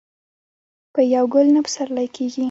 [0.93, 2.39] په يو ګل نه پسرلی کيږي.